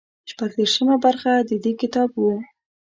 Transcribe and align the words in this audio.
شپږ 0.29 0.51
دېرشمه 0.57 0.95
برخه 1.05 1.31
د 1.49 1.51
دې 1.63 1.71
کتاب 1.81 2.09
وو. 2.19 2.33